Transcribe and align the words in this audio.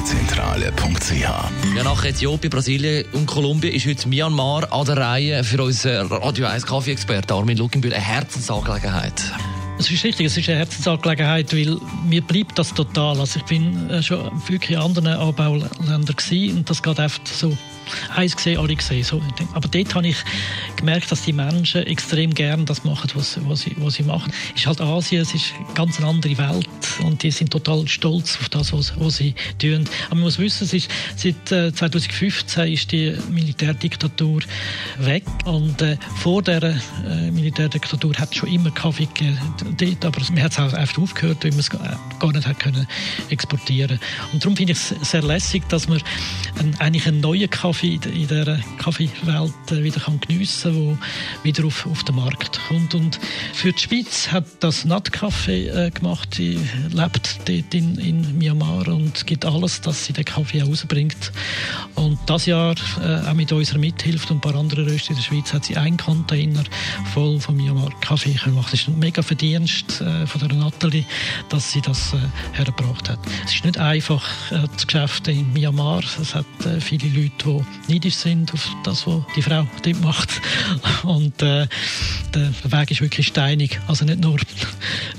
www.kaffeezentrale.ch 0.00 1.76
ja, 1.76 1.84
nach 1.84 2.04
Äthiopien, 2.04 2.50
Brasilien 2.50 3.04
und 3.12 3.26
Kolumbien 3.26 3.74
ist 3.74 3.86
heute 3.86 4.08
Myanmar 4.08 4.72
an 4.72 4.86
der 4.86 4.96
Reihe 4.96 5.44
für 5.44 5.62
unseren 5.62 6.06
Radio 6.08 6.46
1 6.46 6.66
Kaffee-Experten 6.66 7.32
Armin 7.32 7.58
Luginbühl 7.58 7.92
eine 7.92 8.02
Herzensangelegenheit. 8.02 9.22
Es 9.80 9.90
ist 9.90 10.04
richtig, 10.04 10.26
es 10.26 10.36
ist 10.36 10.46
eine 10.50 10.58
Herzensangelegenheit, 10.58 11.54
weil 11.54 11.78
mir 12.06 12.20
bleibt 12.20 12.58
das 12.58 12.74
total. 12.74 13.18
Also 13.18 13.40
ich 13.40 13.46
bin 13.46 13.88
äh, 13.88 14.02
schon 14.02 14.30
wirklich 14.46 14.72
in 14.72 14.76
anderen 14.76 15.06
Anbauländern 15.06 16.04
und 16.04 16.70
das 16.70 16.82
geht 16.82 17.00
einfach 17.00 17.20
so 17.24 17.56
eins 18.14 18.36
gesehen, 18.36 18.58
alle 18.58 18.74
gesehen. 18.76 19.02
So. 19.02 19.22
Aber 19.54 19.68
dort 19.68 19.94
habe 19.94 20.08
ich 20.08 20.16
gemerkt, 20.76 21.10
dass 21.10 21.22
die 21.22 21.32
Menschen 21.32 21.86
extrem 21.86 22.34
gern 22.34 22.66
das 22.66 22.84
machen, 22.84 23.10
was, 23.14 23.38
was, 23.48 23.62
sie, 23.62 23.74
was 23.78 23.94
sie 23.94 24.02
machen. 24.02 24.32
Es 24.54 24.60
ist 24.60 24.66
halt 24.66 24.80
Asien, 24.82 25.22
es 25.22 25.34
ist 25.34 25.54
eine 25.56 25.74
ganz 25.74 25.98
andere 26.00 26.36
Welt 26.36 26.68
und 27.02 27.22
die 27.22 27.30
sind 27.30 27.50
total 27.50 27.88
stolz 27.88 28.38
auf 28.38 28.48
das, 28.50 28.72
was, 28.74 28.98
was 29.00 29.16
sie 29.16 29.34
tun. 29.58 29.88
Aber 30.06 30.16
man 30.16 30.24
muss 30.24 30.38
wissen, 30.38 30.64
es 30.64 30.74
ist, 30.74 30.90
seit 31.16 31.52
äh, 31.52 31.72
2015 31.72 32.72
ist 32.72 32.92
die 32.92 33.16
Militärdiktatur 33.30 34.42
weg 34.98 35.24
und 35.46 35.80
äh, 35.82 35.96
vor 36.16 36.42
der 36.42 36.62
äh, 36.62 37.30
Militärdiktatur 37.30 38.14
hat 38.16 38.30
es 38.30 38.36
schon 38.36 38.50
immer 38.50 38.70
Kaffee 38.70 39.06
gegeben 39.06 39.38
dort, 39.76 40.04
aber 40.04 40.20
man 40.32 40.42
hat 40.42 40.52
es 40.52 40.58
auch 40.58 40.72
einfach 40.72 40.98
aufgehört, 40.98 41.44
weil 41.44 41.50
man 41.50 41.60
es 41.60 41.70
gar 41.70 42.32
nicht 42.32 42.46
hat 42.46 42.58
können 42.58 42.86
exportieren 43.30 43.98
Und 44.32 44.42
darum 44.42 44.56
finde 44.56 44.72
ich 44.72 44.78
es 44.78 45.10
sehr 45.10 45.22
lässig, 45.22 45.62
dass 45.68 45.88
man 45.88 46.00
ein, 46.58 46.74
eigentlich 46.78 47.06
einen 47.06 47.20
neuen 47.20 47.48
Kaffee 47.48 47.70
Kaffee 47.70 48.00
in 48.04 48.26
dieser 48.26 48.58
Kaffeewelt 48.78 49.54
äh, 49.70 49.82
wieder 49.82 50.00
kann 50.00 50.20
geniessen 50.20 50.72
kann, 50.72 50.98
der 51.44 51.44
wieder 51.44 51.66
auf, 51.66 51.86
auf 51.86 52.04
den 52.04 52.16
Markt 52.16 52.60
kommt. 52.68 52.94
Und 52.94 53.18
für 53.52 53.72
die 53.72 53.78
Schweiz 53.78 54.32
hat 54.32 54.44
das 54.60 54.84
Nattkaffee 54.84 55.68
äh, 55.68 55.90
gemacht. 55.90 56.34
Sie 56.34 56.58
lebt 56.90 57.38
dort 57.46 57.74
in, 57.74 57.96
in 57.98 58.38
Myanmar 58.38 58.88
und 58.88 59.26
gibt 59.26 59.44
alles, 59.44 59.80
dass 59.80 60.04
sie 60.04 60.12
den 60.12 60.24
Kaffee 60.24 60.62
rausbringt. 60.62 61.32
Und 61.94 62.18
das 62.26 62.46
Jahr, 62.46 62.74
äh, 63.02 63.28
auch 63.28 63.34
mit 63.34 63.52
unserer 63.52 63.78
Mithilfe 63.78 64.34
und 64.34 64.38
ein 64.38 64.40
paar 64.40 64.60
anderen 64.60 64.88
Röster 64.88 65.10
in 65.10 65.16
der 65.16 65.22
Schweiz, 65.22 65.52
hat 65.52 65.64
sie 65.64 65.76
einen 65.76 65.96
Container 65.96 66.64
voll 67.14 67.40
von 67.40 67.49
Myanmar 68.10 68.18
Kaffee 68.18 68.32
gemacht. 68.32 68.72
Das 68.72 68.80
ist 68.80 68.88
ein 68.88 68.98
mega 68.98 69.22
Verdienst 69.22 70.00
äh, 70.00 70.26
von 70.26 70.40
der 70.40 70.56
Nathalie, 70.56 71.04
dass 71.48 71.70
sie 71.70 71.80
das 71.80 72.12
äh, 72.12 72.16
hergebracht 72.56 73.08
hat. 73.08 73.18
Es 73.44 73.54
ist 73.54 73.64
nicht 73.64 73.78
einfach, 73.78 74.24
äh, 74.50 74.66
das 74.72 74.86
Geschäft 74.86 75.28
in 75.28 75.52
Myanmar. 75.52 76.02
Es 76.20 76.34
hat 76.34 76.46
viele 76.80 77.08
Leute, 77.08 77.62
die 77.86 77.92
neidisch 77.92 78.16
sind 78.16 78.52
auf 78.52 78.68
das, 78.82 79.06
was 79.06 79.22
die 79.36 79.42
Frau 79.42 79.66
dort 79.82 80.00
macht. 80.02 80.30
Und 81.04 81.40
der 81.40 81.68
Weg 82.34 82.90
ist 82.90 83.00
wirklich 83.00 83.26
steinig. 83.28 83.80
Also 83.86 84.04
nicht 84.04 84.20
nur 84.20 84.38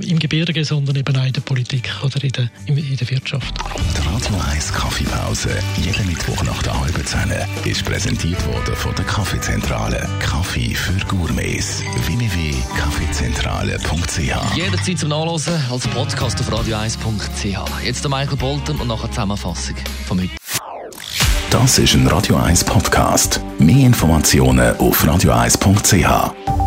im 0.00 0.18
Gebirge, 0.18 0.64
sondern 0.64 0.96
eben 0.96 1.16
auch 1.16 1.24
in 1.24 1.32
der 1.32 1.40
Politik 1.40 1.90
oder 2.02 2.22
in 2.22 2.30
der, 2.30 2.50
in 2.94 2.98
der 2.98 3.10
Wirtschaft. 3.10 3.54
Die 3.76 4.08
Radio 4.08 4.40
1 4.52 4.72
Kaffeepause, 4.72 5.50
jeden 5.76 6.06
Mittwoch 6.06 6.42
nach 6.44 6.62
der 6.62 6.80
halben 6.80 7.04
Zehn, 7.04 7.32
ist 7.64 7.84
präsentiert 7.84 8.46
worden 8.46 8.76
von 8.76 8.94
der 8.94 9.04
Kaffeezentrale. 9.04 10.08
Kaffee 10.20 10.72
für 10.74 11.04
Gourmets. 11.06 11.82
www.kaffeezentrale.ch 12.06 14.56
Jederzeit 14.56 14.98
zum 14.98 15.08
Nachlesen 15.08 15.54
als 15.70 15.88
Podcast 15.88 16.38
auf 16.40 16.52
radio1.ch. 16.52 17.58
Jetzt 17.84 18.04
der 18.04 18.10
Michael 18.10 18.36
Bolton 18.36 18.80
und 18.80 18.86
nachher 18.86 19.10
Zusammenfassung 19.10 19.74
von 20.06 20.20
heute. 20.20 20.30
Das 21.50 21.78
ist 21.78 21.94
ein 21.94 22.06
Radio 22.06 22.36
1 22.36 22.62
Podcast. 22.64 23.40
Mehr 23.58 23.86
Informationen 23.86 24.76
auf 24.76 25.04
radio1.ch. 25.04 26.63